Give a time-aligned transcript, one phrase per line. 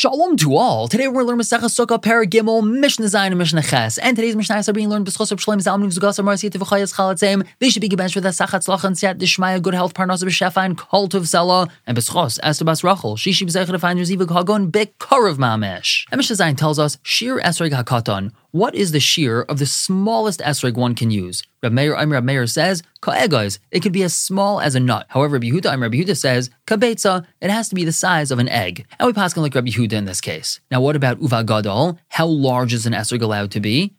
[0.00, 0.88] Shalom to all.
[0.88, 3.98] Today we're going to learn Masechah Sukkah Perek Gimel Mishnah Zayin and Mishnah Ches.
[3.98, 7.46] And today's Mishnah are being learned B'schos of Shalom Zalman V'zugasa Marasi Tivachayas Chalatzim.
[7.58, 10.64] They should be gebenched with a Sachat Tzlach and Siyata Dishmaya, good health, Parnas B'Shefa,
[10.64, 11.68] and Cult of Zela.
[11.86, 16.06] And B'schos, Esther Bas Rachel, Shishi B'zechah to find Reziva Hagon B'Karav Mamesh.
[16.10, 18.32] And Mishnah Zayin tells us, Shiur Esrog HaKatan.
[18.52, 21.44] What is the shiur of the smallest esrog one can use?
[21.62, 25.06] Reb Meir, I'm Reb Meir says, ka'egais, it could be as small as a nut.
[25.08, 28.40] However, Rabbi Yehuda, I'm Rabbi Yehuda says, kabetza, it has to be the size of
[28.40, 28.86] an egg.
[28.98, 30.58] And we pass on like Rabbi Yehuda in this case.
[30.68, 32.00] Now, what about uva gadol?
[32.08, 33.94] How large is an esrog allowed to be?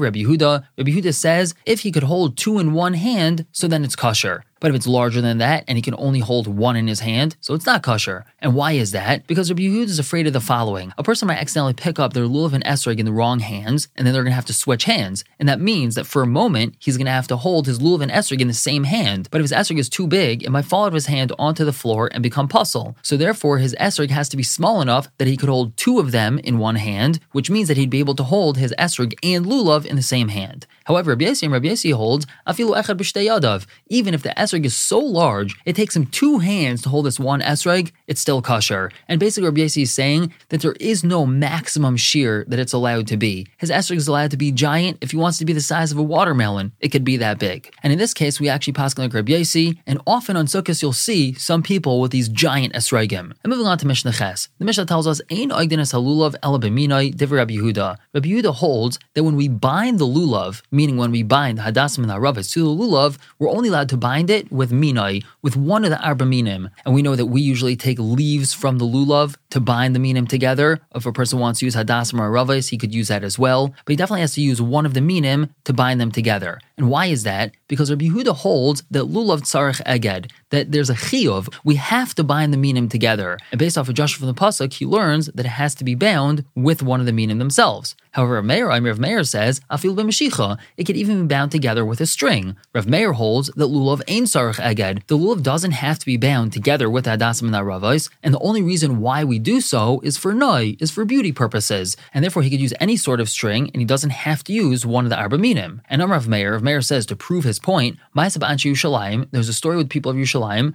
[0.00, 3.84] Rabbi Yehuda Rebbe Yehuda says if he could hold two in one hand, so then
[3.84, 4.44] it's kosher.
[4.60, 7.36] But if it's larger than that and he can only hold one in his hand,
[7.40, 8.24] so it's not kosher.
[8.38, 9.26] And why is that?
[9.26, 10.92] Because Rabbi Yehuda is afraid of the following.
[10.96, 14.06] A person might accidentally pick up their lulav and esrog in the wrong hands, and
[14.06, 15.24] then they're going to have to switch hands.
[15.38, 18.00] And that means that for a moment, he's going to have to hold his lulav
[18.00, 19.28] and esrog in the same hand.
[19.30, 21.64] But if his esrog is too big, it might fall out of his hand onto
[21.64, 22.96] the floor and become pasul.
[23.02, 26.12] So therefore, his esrog has to be small enough that he could hold two of
[26.12, 29.46] them in one hand, which means that he'd be able to hold his esrog and
[29.46, 30.66] lulav in the same hand.
[30.86, 35.56] However, Rabbi and Rabbi holds afilu echad b'shtei Even if the esrog is so large,
[35.64, 37.92] it takes him two hands to hold this one esrog.
[38.06, 38.90] It's still kosher.
[39.08, 43.16] And basically, Rabbi is saying that there is no maximum shiur that it's allowed to
[43.16, 43.46] be.
[43.58, 44.98] His esrog is allowed to be giant.
[45.00, 47.72] If he wants to be the size of a watermelon, it could be that big.
[47.82, 49.44] And in this case, we actually pass like Rabbi
[49.86, 53.32] and often on Sukkot you'll see some people with these giant esrogim.
[53.42, 57.14] And moving on to Mishnah Ches, the Mishnah tells us, "Ein oigdin es halulav b'minoi
[57.14, 61.22] divrei Rabbi Yehuda." Rabbi Yehuda holds that when we bind the lulav, meaning when we
[61.22, 64.50] bind the hadassim and the haravis to the lulav, we're only allowed to bind it
[64.50, 66.70] with minai, with one of the arba minim.
[66.84, 70.26] And we know that we usually take leaves from the lulav to bind the minim
[70.26, 70.80] together.
[70.94, 73.68] If a person wants to use hadassim or haravis, he could use that as well.
[73.84, 76.60] But he definitely has to use one of the minim to bind them together.
[76.76, 77.52] And why is that?
[77.68, 82.24] Because Rabbi Yehuda holds that lulav tzarech eged, that there's a chiyuv, we have to
[82.24, 83.38] bind the minim together.
[83.50, 85.94] And based off of Joshua from the pasuk, he learns that it has to be
[85.94, 87.96] bound with one of the minim themselves.
[88.12, 92.06] However, Meir, Rav Meir says, afil b'mashicha, it could even be bound together with a
[92.06, 92.56] string.
[92.74, 95.06] Rav Meir holds that lulav ain sarach eged.
[95.06, 98.62] The lulav doesn't have to be bound together with adasim and aravos, and the only
[98.62, 102.50] reason why we do so is for noi, is for beauty purposes, and therefore he
[102.50, 105.16] could use any sort of string, and he doesn't have to use one of the
[105.16, 105.82] arba minim.
[105.88, 109.88] And I'm Rav Meir, Rav Meir says to prove his point, there's a story with
[109.88, 110.74] people of Yerushalayim,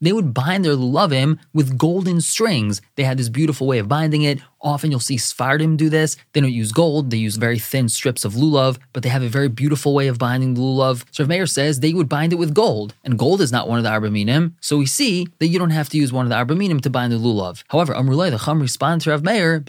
[0.00, 2.80] they would bind their lulavim with golden strings.
[2.94, 4.38] They had this beautiful way of binding it.
[4.66, 6.16] Often you'll see Sfardim do this.
[6.32, 9.28] They don't use gold, they use very thin strips of lulav, but they have a
[9.28, 11.04] very beautiful way of binding the lulav.
[11.12, 13.78] So Rav Meir says they would bind it with gold, and gold is not one
[13.78, 14.56] of the arba minim.
[14.60, 16.90] So we see that you don't have to use one of the arba minim to
[16.90, 17.62] bind the lulav.
[17.68, 19.60] However, Amrulay, the Chum responds to Rav Meir,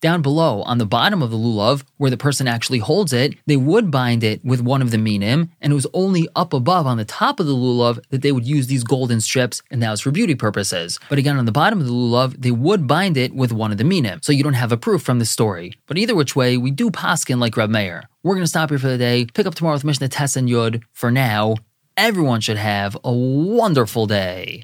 [0.00, 3.56] down below on the bottom of the lulav, where the person actually holds it, they
[3.56, 6.96] would bind it with one of the minim, and it was only up above on
[6.96, 10.00] the top of the lulav that they would use these golden strips, and that was
[10.00, 11.00] for beauty purposes.
[11.08, 13.78] But again, on the bottom of the lulav, they would bind it with one of
[13.78, 15.74] the minim, so you don't have a proof from the story.
[15.86, 18.08] But either which way, we do paskin like Reb Meir.
[18.22, 20.48] We're going to stop here for the day, pick up tomorrow with Mishnah Tess and
[20.48, 20.82] Yud.
[20.92, 21.56] For now,
[21.96, 24.62] everyone should have a wonderful day.